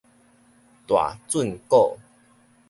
[0.87, 1.95] 大圳嘏